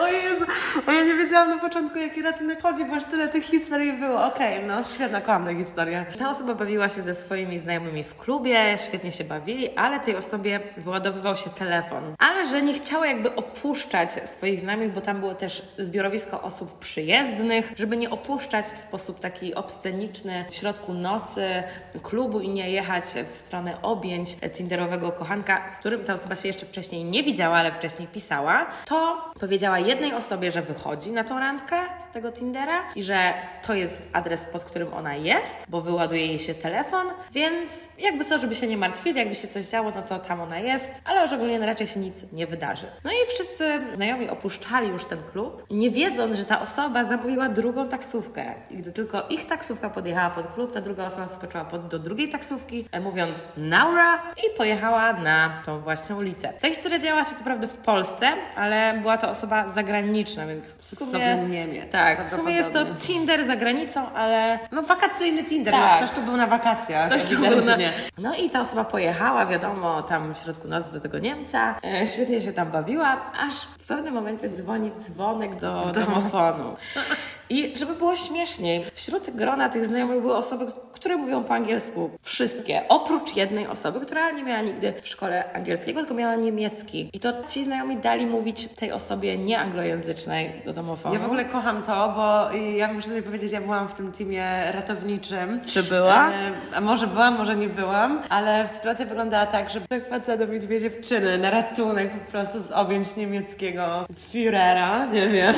[0.00, 0.44] O Jezu,
[0.86, 4.24] o ja nie wiedziałam na początku, jaki ratunek chodzi, bo już tyle tych historii było.
[4.26, 6.06] Okej, no świetna, kocham tę historię.
[6.18, 10.60] Ta osoba bawiła się ze swoimi znajomymi w klubie, świetnie się bawili, ale tej osobie
[10.76, 12.14] wyładowywał się telefon.
[12.18, 17.72] Ale że nie chciała jakby opuszczać swoich znajomych, bo tam było też zbiorowisko osób przyjezdnych,
[17.76, 21.62] żeby nie opuszczać w sposób taki obsceniczny w środku nocy
[22.02, 26.66] klubu i nie jechać w stronę objęć tinderowego kochanka, z którym ta osoba się jeszcze
[26.66, 31.76] wcześniej nie widziała, ale wcześniej pisała, to powiedziała jednej osobie, że wychodzi na tą randkę
[32.00, 33.32] z tego Tindera i że
[33.66, 38.38] to jest adres, pod którym ona jest, bo wyładuje jej się telefon, więc jakby co,
[38.38, 41.32] żeby się nie martwili, jakby się coś działo, no to tam ona jest, ale już
[41.32, 42.86] ogólnie raczej się nic nie wydarzy.
[43.04, 47.88] No i wszyscy znajomi opuszczali już ten klub, nie wiedząc, że ta osoba zamówiła drugą
[47.88, 48.54] taksówkę.
[48.70, 52.30] I gdy tylko ich taksówka podjechała pod klub, ta druga osoba wskoczyła pod, do drugiej
[52.30, 53.48] taksówki, e, mówiąc
[53.90, 56.52] Naura i pojechała na tą właśnie ulicę.
[56.60, 60.84] Ta historia działa się co prawda w Polsce, ale była to osoba zagraniczna, więc w
[60.84, 61.36] sumie...
[61.36, 61.92] Niemiec.
[61.92, 62.84] Tak, w sumie jest to.
[63.00, 66.00] Tinder za granicą, ale No wakacyjny Tinder, Tak.
[66.00, 67.06] no ktoś tu był na wakacjach.
[67.06, 67.76] Ktoś tu był na...
[68.18, 71.74] No i ta osoba pojechała, wiadomo, tam w środku nocy do tego Niemca.
[71.84, 76.76] E, świetnie się tam bawiła, aż w pewnym momencie dzwoni dzwonek do domofonu.
[77.50, 82.10] I żeby było śmieszniej, wśród grona tych znajomych były osoby, które mówią po angielsku.
[82.22, 82.82] Wszystkie.
[82.88, 87.10] Oprócz jednej osoby, która nie miała nigdy w szkole angielskiego, tylko miała niemiecki.
[87.12, 91.14] I to ci znajomi dali mówić tej osobie nieanglojęzycznej do domofonu.
[91.14, 94.72] Ja w ogóle kocham to, bo ja muszę sobie powiedzieć, ja byłam w tym teamie
[94.72, 95.60] ratowniczym.
[95.66, 96.32] Czy była?
[96.32, 101.38] E, a może byłam, może nie byłam, ale sytuacja wyglądała tak, że facedowi dwie dziewczyny
[101.38, 105.54] na ratunek po prostu z objęć niemieckiego Führera, nie wiem.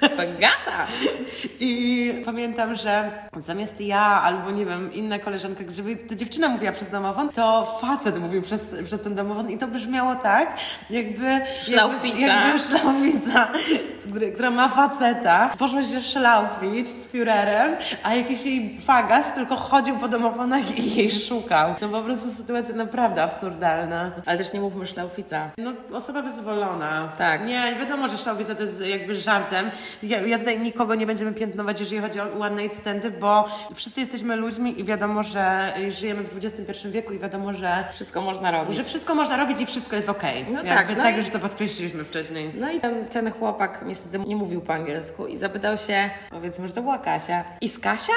[0.20, 0.86] Fagasa!
[1.60, 6.90] I pamiętam, że zamiast ja albo nie wiem, inna koleżanka, żeby to dziewczyna mówiła przez
[6.90, 10.56] domofon, to facet mówił przez, przez ten domofon i to brzmiało tak,
[10.90, 11.40] jakby...
[11.60, 12.18] Szlaufica.
[12.18, 13.48] Jakby, jakby szlaufica,
[14.34, 20.08] która ma faceta, poszła się szlaufić z Führerem, a jakiś jej fagas tylko chodził po
[20.08, 21.74] domofonach i jej szukał.
[21.80, 24.10] No po prostu sytuacja naprawdę absurdalna.
[24.26, 25.50] Ale też nie mówmy szlaufica.
[25.58, 27.12] No, osoba wyzwolona.
[27.18, 27.46] Tak.
[27.46, 29.70] Nie, wiadomo, że szlaufica to jest jakby żartem.
[30.10, 34.00] Ja, ja tutaj nikogo nie będziemy piętnować, jeżeli chodzi o one night standy, bo wszyscy
[34.00, 38.76] jesteśmy ludźmi i wiadomo, że żyjemy w XXI wieku i wiadomo, że Wszystko można robić.
[38.76, 40.44] że wszystko można robić i wszystko jest okej.
[40.50, 42.50] No Jakby tak, no tak i- już to podkreśliliśmy wcześniej.
[42.54, 46.74] No i ten, ten chłopak niestety nie mówił po angielsku i zapytał się, powiedzmy, że
[46.74, 47.44] to była Kasia.
[47.60, 48.12] I z Kasia?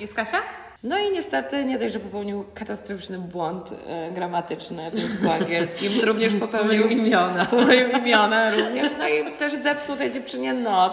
[0.00, 0.38] Jest Kasia?
[0.82, 6.06] No i niestety nie dość, że popełnił katastroficzny błąd e, gramatyczny w języku angielskim, to
[6.06, 7.46] również popełnił imiona.
[7.50, 8.86] Pomylił imiona również.
[8.98, 10.92] No i też zepsuł tej dziewczynie noc,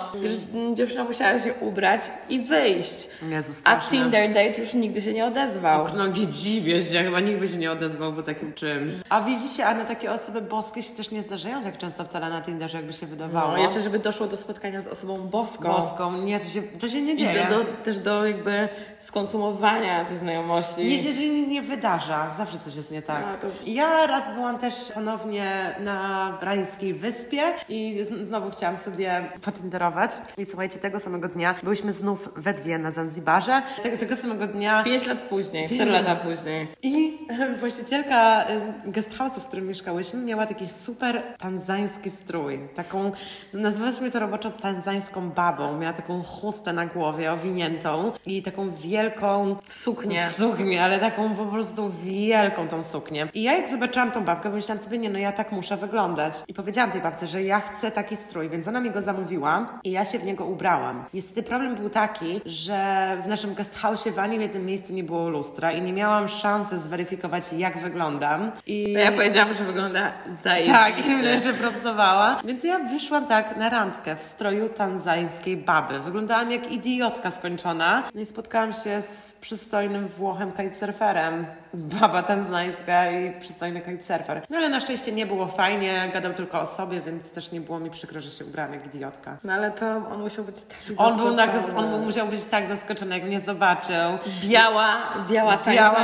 [0.54, 3.10] mm, dziewczyna musiała się ubrać i wyjść.
[3.30, 3.90] Jezu, A straszne.
[3.92, 5.86] Tinder date już nigdy się nie odezwał.
[5.98, 8.94] No nie dziwię się, chyba nikt by się nie odezwał po takim czymś.
[9.10, 12.42] A widzicie, a na takie osoby boskie się też nie zdarzają tak często wcale na
[12.42, 13.52] Tinderze, jakby się wydawało.
[13.52, 15.74] No, jeszcze żeby doszło do spotkania z osobą boską.
[15.74, 17.48] Boską, nie, to się, to się nie I dzieje.
[17.50, 18.70] do, do, też do jakby
[19.00, 19.73] skonsumowania
[20.08, 20.86] tej znajomości.
[20.88, 23.26] Nie się nie, nie wydarza, zawsze coś jest nie tak.
[23.32, 30.12] No, to- Ja raz byłam też ponownie na Rajskiej Wyspie i znowu chciałam sobie potinderować.
[30.38, 33.62] I słuchajcie, tego samego dnia byliśmy znów we dwie na Zanzibarze.
[33.84, 36.06] Tego, tego samego dnia Pięć lat później, cztery lat.
[36.08, 36.68] lata później.
[36.84, 38.60] I e, właścicielka e,
[38.92, 42.60] guesthouse'u, w którym mieszkałyśmy, miała taki super tanzański strój.
[42.76, 43.12] Taką,
[43.54, 45.78] nazwaliśmy to roboczo tanzańską babą.
[45.80, 50.28] Miała taką chustę na głowie owiniętą i taką wielką Suknię.
[50.30, 53.28] Suknię, ale taką po prostu wielką tą suknię.
[53.34, 56.34] I ja jak zobaczyłam tą babkę, pomyślałam sobie, nie no ja tak muszę wyglądać.
[56.48, 59.92] I powiedziałam tej babce, że ja chcę taki strój, więc ona mi go zamówiła i
[59.92, 61.04] ja się w niego ubrałam.
[61.14, 62.78] Niestety problem był taki, że
[63.24, 66.78] w naszym guest house w ani jednym miejscu nie było lustra i nie miałam szansy
[66.78, 68.52] zweryfikować jak wyglądam.
[68.68, 70.12] I No ja powiedziałam, że wygląda
[70.44, 70.74] zajebiście.
[70.74, 72.40] tak, i jeszcze propsowała.
[72.46, 76.00] Więc ja wyszłam tak na randkę w stroju tanzańskiej baby.
[76.00, 78.04] Wyglądałam jak idiotka skończona.
[78.16, 81.46] No i spotkałam się z przystojnym Włochem kitesurferem.
[81.74, 84.42] Baba tanzańska i przystojny kitesurfer.
[84.50, 87.80] No ale na szczęście nie było fajnie, gadał tylko o sobie, więc też nie było
[87.80, 89.38] mi przykro, że się ubrałam jak idiotka.
[89.44, 91.96] No ale to on musiał być taki On, był tak, zaskoczony.
[91.96, 93.94] on musiał być tak zaskoczony, jak mnie zobaczył.
[94.44, 94.98] Biała,
[95.30, 95.58] biała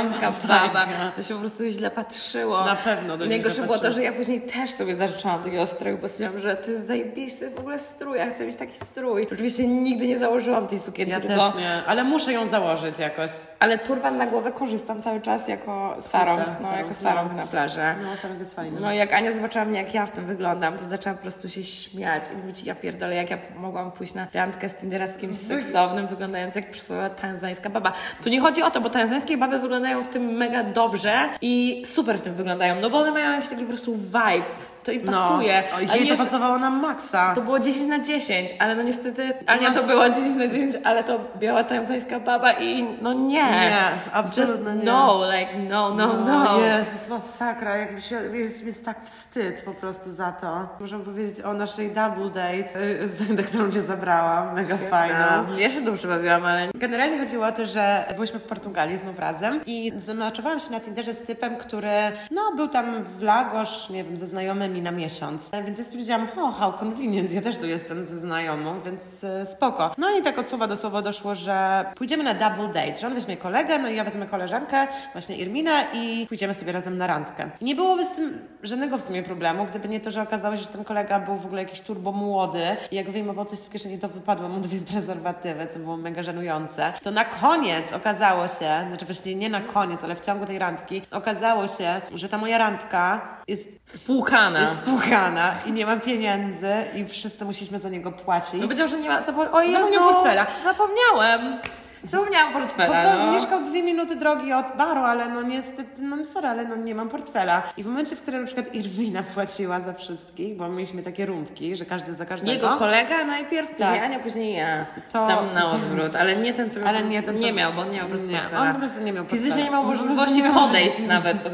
[0.04, 0.68] masakra.
[0.68, 0.86] baba.
[1.16, 2.64] To się po prostu źle patrzyło.
[2.64, 6.08] Na pewno do Najgorsze było to, że ja później też sobie zażyczyłam takiego stroju, bo
[6.08, 9.26] stwierdziłam, że to jest zajebisty w ogóle strój, ja chcę mieć taki strój.
[9.32, 11.50] Oczywiście nigdy nie założyłam tej sukienki, Ja tylko...
[11.50, 13.30] też nie, ale muszę ją założyć jakoś.
[13.58, 17.36] Ale turban na głowę korzystam cały czas jako sarong, no, sarong, jako sarong no.
[17.36, 17.94] na plaży.
[18.02, 18.80] No, sarong jest fajny.
[18.80, 21.62] No jak Ania zobaczyła mnie, jak ja w tym wyglądam, to zaczęła po prostu się
[21.62, 25.36] śmiać i mówić, ja pierdolę, jak ja mogłam pójść na randkę z Tindera z kimś
[25.36, 27.92] seksownym, wyglądając jak przysłowiowa tanzańska baba.
[28.22, 32.18] Tu nie chodzi o to, bo tanzańskie baby wyglądają w tym mega dobrze i super
[32.18, 34.69] w tym wyglądają, no bo one mają jakiś taki po prostu vibe.
[34.84, 35.64] To im pasuje.
[35.72, 37.34] No, jej to pasowało na maksa.
[37.34, 40.74] to było 10 na 10, ale no niestety Ania to Nas- było 10 na 10,
[40.84, 43.30] ale to biała tanzańska baba i no nie.
[43.50, 44.84] Nie, absolutnie Just nie.
[44.84, 46.60] no, like no, no, no.
[46.60, 50.68] Jezus, masakra, jakby się, jest, jest tak wstyd po prostu za to.
[50.80, 55.44] Muszę powiedzieć o naszej double date, z- na którą cię zabrałam, mega fajna.
[55.48, 59.18] No, ja się dobrze bawiłam, ale Generalnie chodziło o to, że byliśmy w Portugalii znów
[59.18, 61.90] razem i zamaczowałam się na Tinderze z typem, który
[62.30, 64.26] no był tam w Lagos, nie wiem, ze
[64.70, 65.50] znajomymi na miesiąc.
[65.66, 69.94] Więc ja stwierdziłam, oh, how convenient, ja też tu jestem ze znajomą, więc e, spoko.
[69.98, 73.14] No i tak od słowa do słowa doszło, że pójdziemy na double date, że on
[73.14, 77.50] weźmie kolegę, no i ja wezmę koleżankę, właśnie Irminę i pójdziemy sobie razem na randkę.
[77.60, 80.62] I nie byłoby z tym żadnego w sumie problemu, gdyby nie to, że okazało się,
[80.62, 83.98] że ten kolega był w ogóle jakiś turbo młody i jak wyjmował coś z kieszeni,
[83.98, 86.92] to wypadły mu dwie prezerwatywy, co było mega żenujące.
[87.02, 91.02] To na koniec okazało się, znaczy właściwie nie na koniec, ale w ciągu tej randki,
[91.10, 94.60] okazało się, że ta moja randka jest spłukana.
[94.60, 98.52] jest spłukana i nie mam pieniędzy i wszyscy musieliśmy za niego płacić.
[98.54, 99.20] No powiedział, że nie ma.
[99.22, 100.46] Zapom- o Jezu, Zapomniał portfela.
[100.64, 101.58] Zapomniałem.
[102.04, 103.02] Zapomniałam Po portfela.
[103.02, 103.32] prostu No.
[103.32, 107.08] mieszkał dwie minuty drogi od baru, ale no niestety, no sorry, ale no nie mam
[107.08, 107.62] portfela.
[107.76, 111.76] I w momencie, w którym na przykład Irwina płaciła za wszystkich, bo mieliśmy takie rundki,
[111.76, 112.52] że każdy za każdego.
[112.52, 114.02] Jego kolega najpierw, później Tak.
[114.02, 114.86] Ania, później ja.
[115.12, 115.26] To-.
[115.26, 117.90] Tam na odwrót, ale nie ten, co Ale nie ten, co- nie miał, bo on
[117.90, 118.62] nie miał po prostu Nie, portfela.
[118.62, 119.42] on po prostu nie miał portfela.
[119.42, 121.52] Fizycznie nie miał po możliwości podejść nawet pod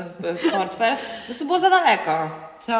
[0.53, 0.97] portfel.
[0.97, 2.46] Po prostu było za daleko.
[2.67, 2.73] To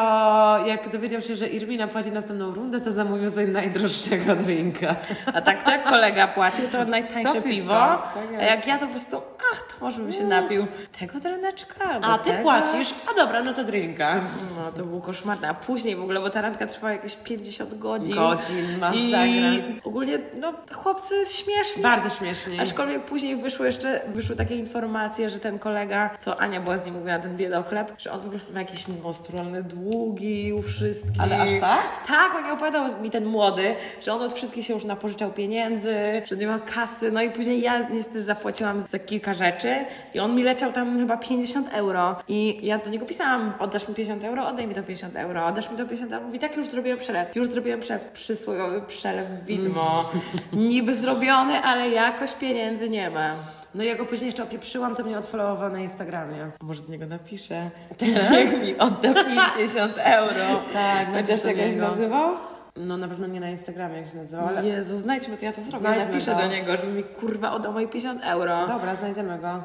[0.65, 4.95] jak dowiedział się, że Irwina płaci następną rundę, to zamówił sobie najdroższego drinka.
[5.33, 7.73] A tak to jak kolega płacił, to najtańsze To piwo.
[7.73, 8.03] tak
[8.39, 9.17] a jak ja to po prostu,
[9.53, 10.67] ach, to może bym się napił
[10.99, 12.43] tego dreneczka A ty tego.
[12.43, 12.93] płacisz?
[13.11, 14.15] A dobra, no to drinka.
[14.57, 15.49] No to było koszmarne.
[15.49, 18.15] A później w ogóle, bo ta randka trwała jakieś 50 godzin.
[18.15, 19.25] Godzin, masakra.
[19.25, 21.83] I ogólnie, no chłopcy śmieszni.
[21.83, 22.61] Bardzo śmiesznie.
[22.61, 26.95] Aczkolwiek później wyszły jeszcze, wyszły takie informacje, że ten kolega, co Ania była z nim
[26.95, 31.21] mówiła, ten biedoklep, że on po prostu ma jakieś monstrualne długi u wszystkich.
[31.21, 32.07] Ale aż tak?
[32.07, 35.95] Tak, on nie opowiadał mi ten młody, że on od wszystkich się już napożyczał pieniędzy,
[36.25, 39.75] że nie ma kasy, no i później ja niestety zapłaciłam za kilka rzeczy
[40.13, 43.95] i on mi leciał tam chyba 50 euro i ja do niego pisałam, oddasz mi
[43.95, 46.67] 50 euro, oddaj mi to 50 euro, oddasz mi to 50 euro, mówi tak już
[46.67, 50.11] zrobiłem przelew, już zrobiłem przelew, przysłowiowy przelew widmo,
[50.53, 53.56] niby zrobiony, ale jakoś pieniędzy nie ma.
[53.75, 56.51] No ja go później jeszcze opieprzyłam, to mnie odfollowował na Instagramie.
[56.61, 57.69] Może do niego napiszę.
[58.31, 59.13] Niech mi odda
[59.55, 60.61] 50 euro.
[60.73, 61.87] Tak, Pamiętasz napiszę jak do on się niego.
[61.87, 62.35] nazywał?
[62.75, 64.65] No na pewno nie na Instagramie, jak się nazywa, ale...
[64.67, 65.79] Jezu, znajdźmy to, ja to zrobię.
[65.79, 66.37] Znajdźmy Napiszę go.
[66.37, 68.67] do niego, żeby mi kurwa oddał moje 50 euro.
[68.67, 69.63] Dobra, znajdziemy go.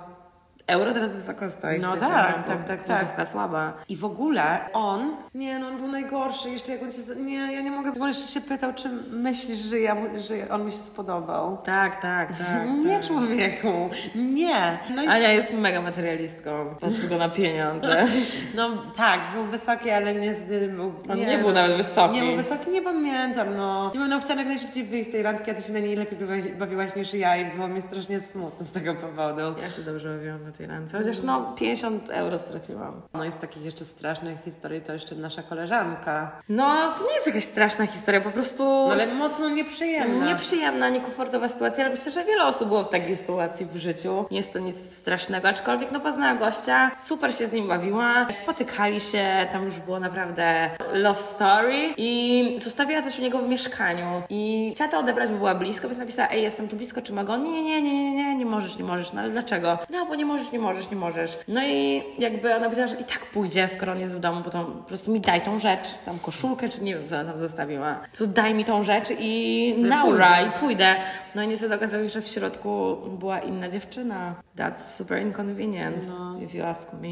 [0.67, 1.79] Euro teraz wysoko stoi.
[1.79, 3.29] w No sensie, tak, bo tak, tak, Złotówka tak.
[3.29, 3.73] słaba.
[3.89, 7.63] I w ogóle on, nie no, on był najgorszy, jeszcze jak on się, nie, ja
[7.63, 11.59] nie mogę, bo jeszcze się pytał, czy myślisz, że, ja, że on mi się spodobał.
[11.65, 12.69] Tak, tak, tak.
[12.85, 13.07] Nie tak.
[13.07, 14.79] człowieku, nie.
[14.95, 16.75] No, Ania jest mega materialistką.
[16.81, 18.07] Patrzy go na pieniądze.
[18.57, 20.35] no tak, był wysoki, ale nie
[20.69, 22.15] był, On nie był nawet wysoki.
[22.15, 23.93] Nie był wysoki, nie pamiętam, no.
[23.95, 26.19] Nie no chciałam jak najszybciej wyjść z tej randki, a ty się na niej lepiej
[26.19, 29.41] bawiłaś, bawiłaś niż ja i było mi strasznie smutno z tego powodu.
[29.63, 30.99] Ja się dobrze bawiłam na tej ręce.
[30.99, 33.03] Chociaż no 50 euro straciłam.
[33.15, 36.43] No i z takich jeszcze strasznych historii to jeszcze nasza koleżanka.
[36.49, 38.65] No to nie jest jakaś straszna historia, po prostu...
[38.65, 40.27] No ale mocno nieprzyjemna.
[40.27, 44.25] Nieprzyjemna, niekomfortowa sytuacja, ale myślę, że wiele osób było w takiej sytuacji w życiu.
[44.31, 49.01] Nie jest to nic strasznego, aczkolwiek no poznała gościa, super się z nim bawiła, spotykali
[49.01, 54.73] się, tam już było naprawdę love story i zostawiła coś u niego w mieszkaniu i
[54.75, 57.39] chciała to odebrać, bo była blisko, więc napisała, ej, jestem tu blisko, czy mogę?
[57.39, 59.79] Nie, nie, nie, nie, nie, nie możesz, nie możesz, no ale dlaczego?
[59.91, 61.39] No, bo nie możesz, nie możesz, nie możesz.
[61.49, 64.51] No i jakby ona powiedziała, że i tak pójdzie, skoro on jest w domu, bo
[64.51, 67.39] to po prostu mi daj tą rzecz, tam koszulkę, czy nie wiem, co ona tam
[67.39, 68.01] zostawiła.
[68.19, 70.51] To daj mi tą rzecz i Sobie naura, pójdę.
[70.57, 70.95] i pójdę.
[71.35, 74.35] No i niestety okazało się, że w środku była inna dziewczyna.
[74.57, 76.05] That's super inconvenient,
[76.45, 77.09] if you ask me.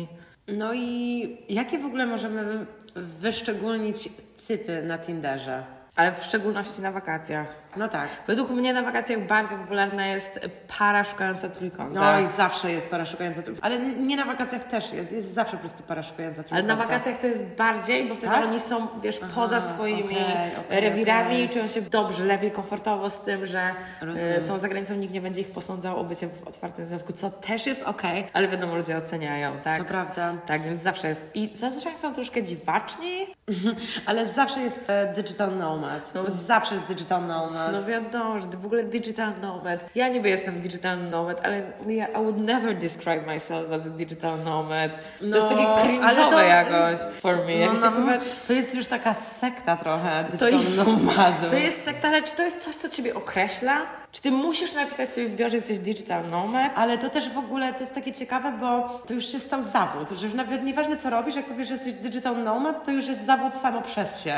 [0.49, 4.09] No i jakie w ogóle możemy wyszczególnić
[4.49, 5.63] typy na Tinderze?
[5.97, 7.47] Ale w szczególności na wakacjach.
[7.77, 8.09] No tak.
[8.27, 10.41] Według mnie na wakacjach bardzo popularna jest
[10.79, 12.01] para szukająca trójkąta.
[12.15, 13.67] No i zawsze jest para szukająca trójkąta.
[13.67, 15.13] Ale nie na wakacjach też jest.
[15.13, 16.77] Jest zawsze po prostu para szukająca Ale trójkąta.
[16.77, 18.45] na wakacjach to jest bardziej, bo wtedy Tak?
[18.45, 21.49] oni są, wiesz, poza swoimi okej, okej, rewirami, okej.
[21.49, 24.33] czują się dobrze, lepiej, komfortowo z tym, że Rozumiem.
[24.37, 27.31] e, są za granicą, nikt nie będzie ich posądzał o bycie w otwartym związku, co
[27.31, 29.79] też jest okej, ale wiadomo, ludzie oceniają, tak?
[29.79, 30.35] To prawda.
[30.47, 31.31] Tak, więc zawsze jest.
[31.35, 33.27] I zazwyczaj są troszkę dziwaczni.
[34.07, 36.13] Ale zawsze jest e, digital nomad.
[36.29, 37.73] Zawsze jest digital nomad.
[37.73, 39.85] No wiadomo, że w ogóle digital nomad.
[39.95, 44.39] Ja niby jestem digital nomad, ale ja, I would never describe myself as a digital
[44.45, 44.91] nomad.
[45.21, 47.67] To jest takie No, ale cringe'owe to- jakoś for me.
[47.67, 51.51] No, no, tak mówię, to jest już taka sekta trochę digital nomadów.
[51.51, 53.77] To jest sekta, ale czy to jest coś, co Ciebie określa?
[54.13, 56.73] Czy Ty musisz napisać sobie w biurze, że jesteś digital nomad?
[56.77, 60.09] Ale to też w ogóle to jest takie ciekawe, bo to już się stał zawód,
[60.11, 63.25] że już nawet nieważne co robisz, jak powiesz, że jesteś digital nomad, to już jest
[63.27, 64.35] zawód samo przez się.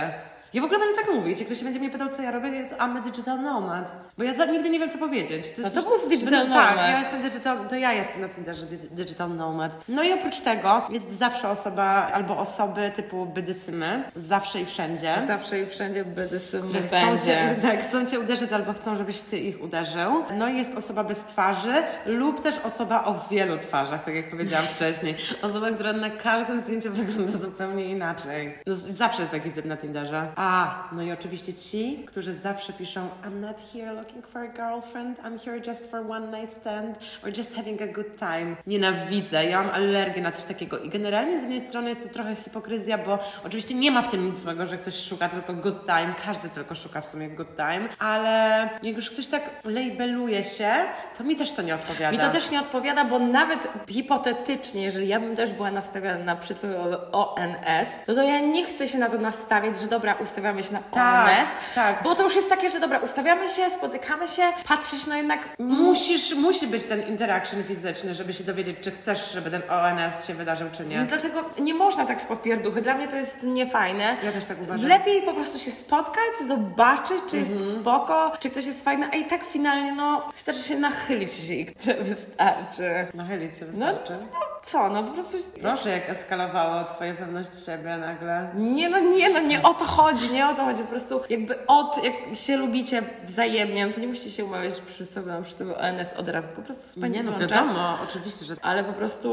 [0.54, 2.72] Ja w ogóle będę tak mówić, jak ktoś będzie mnie pytał, co ja robię, jest
[2.74, 3.92] I'm a digital nomad.
[4.18, 5.52] Bo ja za, nigdy nie wiem, co powiedzieć.
[5.52, 6.90] To No to mów digital będę- Tak, nomad.
[6.90, 9.78] ja jestem digital, to ja jestem na Tinderze di- digital nomad.
[9.88, 15.14] No i oprócz tego jest zawsze osoba, albo osoby typu bydysymy, zawsze i wszędzie.
[15.26, 17.24] Zawsze i wszędzie które chcą będzie.
[17.26, 20.24] cię, tak, chcą cię uderzyć albo chcą, żebyś ty ich uderzył.
[20.38, 21.74] No i jest osoba bez twarzy
[22.06, 25.14] lub też osoba o wielu twarzach, tak jak powiedziałam wcześniej.
[25.42, 28.58] Osoba, która na każdym zdjęciu wygląda zupełnie inaczej.
[28.66, 30.32] No, zawsze jest taki typ na Tinderze.
[30.42, 35.18] A, no i oczywiście ci, którzy zawsze piszą I'm not here looking for a girlfriend,
[35.18, 38.56] I'm here just for one night stand or just having a good time.
[38.66, 42.36] Nienawidzę, ja mam alergię na coś takiego i generalnie z jednej strony jest to trochę
[42.36, 46.14] hipokryzja, bo oczywiście nie ma w tym nic złego, że ktoś szuka tylko good time,
[46.26, 50.70] każdy tylko szuka w sumie good time, ale jak już ktoś tak labeluje się,
[51.18, 52.12] to mi też to nie odpowiada.
[52.12, 56.36] Mi to też nie odpowiada, bo nawet hipotetycznie, jeżeli ja bym też była nastawiona na
[56.36, 60.72] przysłowiowy ONS, no to ja nie chcę się na to nastawiać, że dobra, ustawiamy się
[60.72, 62.02] na Tak, ONS, tak.
[62.02, 66.34] bo to już jest takie, że dobra, ustawiamy się, spotykamy się, patrzysz, no jednak Musisz,
[66.34, 70.68] musi być ten interaction fizyczny, żeby się dowiedzieć, czy chcesz, żeby ten ONS się wydarzył,
[70.72, 71.00] czy nie.
[71.00, 72.82] No Dlatego nie można tak z podpierduchy.
[72.82, 74.16] Dla mnie to jest niefajne.
[74.24, 74.88] Ja też tak uważam.
[74.88, 77.80] Lepiej po prostu się spotkać, zobaczyć, czy jest Mhm.
[77.80, 81.94] spoko, czy ktoś jest fajny, a i tak finalnie, no, wystarczy się nachylić i tyle
[82.04, 83.06] wystarczy.
[83.14, 84.12] Nachylić się No, wystarczy.
[84.32, 85.36] no co, no po prostu...
[85.60, 88.50] Proszę, jak eskalowało twoja pewność siebie nagle.
[88.54, 90.82] Nie no, nie no, nie o to chodzi, nie o to chodzi.
[90.82, 95.06] Po prostu jakby od, jak się lubicie wzajemnie, no to nie musicie się umawiać przy
[95.06, 97.98] sobie, przy sobie ONS od razu, po prostu spędzić Nie no, wiadomo, czas.
[98.08, 99.28] oczywiście, że Ale po prostu,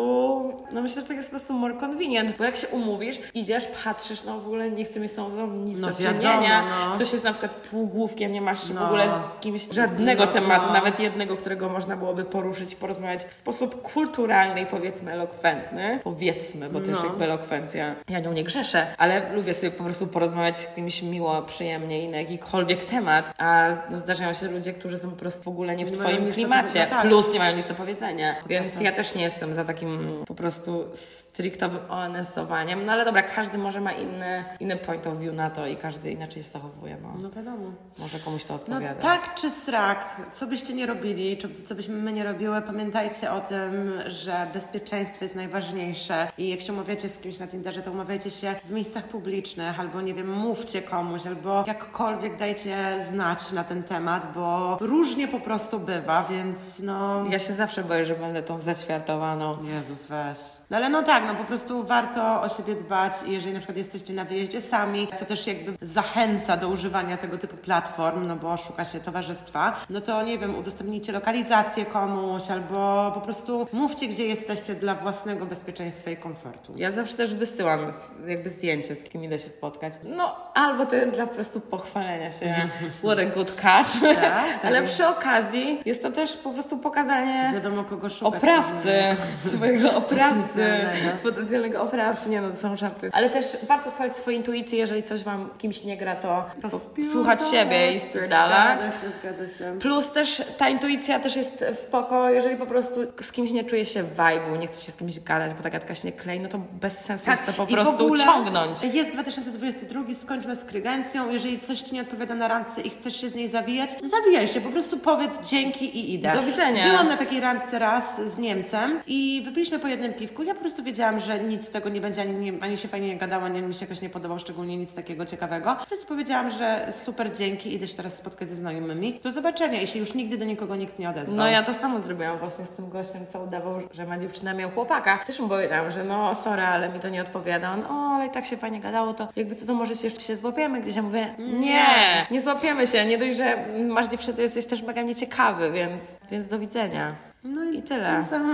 [0.72, 4.24] no myślę, że tak jest po prostu more convenient, bo jak się umówisz, idziesz, patrzysz,
[4.24, 6.64] no w ogóle nie chcę mieć z tą nic No do wiadomo, czynienia.
[6.90, 6.96] no.
[6.96, 8.86] Ktoś jest na przykład półgłówkiem, nie masz w No.
[8.86, 10.74] ogóle z kimś żadnego No, tematu, no.
[10.74, 16.00] nawet jednego, którego można byłoby poruszyć, porozmawiać w sposób kulturalny i powiedzmy elokwentny.
[16.04, 17.06] Powiedzmy, bo też No.
[17.06, 22.04] jakby elokwencja, ja nią nie grzeszę, ale lubię sobie po prostu porozmawiać kimś miło, przyjemnie
[22.04, 25.76] i na jakikolwiek temat, a no, zdarzają się ludzie, którzy są po prostu w ogóle
[25.76, 27.02] nie w Nie twoim klimacie, tak.
[27.02, 28.90] plus nie mają nic do powiedzenia, więc prawda.
[28.90, 33.82] ja też nie jestem za takim po prostu striktowym ONS-owaniem, no ale dobra, każdy może
[33.82, 37.14] ma inny, inny point of view na to i każdy inaczej się zachowuje, no.
[37.22, 37.72] no wiadomo.
[38.00, 39.02] Może komuś to No odpowiada.
[39.02, 43.40] tak czy srak, co byście nie robili, czy co byśmy my nie robiły, pamiętajcie o
[43.42, 48.32] tym, że bezpieczeństwo jest najważniejsze i jak się umawiacie z kimś na Tinderze, to umawiajcie
[48.32, 53.84] się w miejscach publicznych, albo nie wiem, mówcie komuś, albo jakkolwiek dajcie znać na ten
[53.84, 57.26] temat, bo różnie po prostu bywa, więc no...
[57.30, 59.58] Ja się zawsze boję, że będę tą zaćwiartowaną.
[59.64, 60.38] Jezus, weź.
[60.70, 63.78] No ale no tak, no po prostu warto o siebie dbać i jeżeli na przykład
[63.78, 68.58] jesteście na wyjeździe sami, co też jakby zachęca do używania tego typu platform, no bo
[68.58, 74.26] szuka się towarzystwa, no to nie wiem, udostępnijcie lokalizację komuś albo po prostu mówcie, gdzie
[74.26, 76.74] jesteście dla własnego bezpieczeństwa i komfortu.
[76.78, 77.80] Ja zawsze też wysyłam
[78.28, 79.94] jakby zdjęcie, z kim idę się spotkać.
[80.04, 82.56] No, albo to jest dla po prostu pochwalenia się,
[83.04, 84.94] what a good catch, tak ale jest.
[84.94, 88.44] przy okazji jest to też po prostu pokazanie Wiadomo, kogo szukać.
[88.44, 89.16] oprawcy, pewnie.
[89.54, 91.18] swojego oprawcy, Potencjalnego.
[91.24, 93.10] potencjalnego oprawcy, nie no, to są żarty.
[93.14, 96.70] Ale też warto słuchać swojej intuicji, jeżeli coś Wam kimś nie gra, to, to
[97.12, 98.82] słuchać siebie i spierdalać.
[98.82, 99.80] Zgadza się, zgadza się.
[99.80, 104.04] Plus też ta intuicja też jest spoko, jeżeli po prostu z kimś nie czuje się
[104.04, 106.58] vibe'u, nie chce się z kimś gadać, bo ta gadka się nie klei, no to
[106.82, 108.84] bez sensu jest to po Tak, i prostu ciągnąć.
[108.94, 111.30] Jest 2022, skończmy z krygencją.
[111.32, 114.62] Jeżeli coś Ci nie odpowiada na randce i chcesz się z niej zawijać, zawijaj się,
[114.62, 116.34] po prostu powiedz dzięki i idę.
[116.34, 116.84] Do widzenia.
[116.84, 120.44] Byłam na takiej randce raz z Niemcem i wypiliśmy po jednym piwku.
[120.44, 123.18] Ja po prostu wiedziałam, że nic z tego nie będzie, ani, ani się fajnie nie
[123.18, 125.76] gadało, ani mi się jakoś nie podobał, szczególnie nic takiego ciekawego.
[125.80, 129.20] Po prostu powiedziałam, że super, dzięki, idę się teraz spotkać ze znajomymi.
[129.24, 131.38] Do zobaczenia i się już nigdy do nikogo nikt nie odezwał.
[131.38, 134.72] No ja to samo zrobiłam właśnie z tym gościem, co udawał, że ma dziewczynę, miał
[134.72, 135.18] chłopaka.
[135.18, 137.74] Też mu powiedziałam, że no sorry, ale mi to nie odpowiada.
[137.74, 140.22] On, o, ale i tak się fajnie gadało, to jakby co, to może się jeszcze
[140.30, 140.96] się złapiemy gdzieś.
[140.96, 143.06] Ja mówię, nie, nie złapiemy się.
[143.06, 147.16] Nie dość, że masz dziewczynę, to jesteś też mega nieciekawy, więc, więc do widzenia.
[147.44, 148.16] No I tyle.
[148.18, 148.54] To samo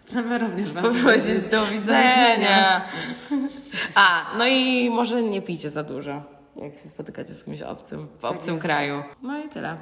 [0.00, 2.84] chcemy również Wam Powiedzieć do widzenia.
[3.94, 6.22] A, no i może nie pijcie za dużo,
[6.56, 8.66] jak się spotykacie z kimś obcym, w obcym jest.
[8.66, 9.02] kraju.
[9.22, 9.76] No i tyle.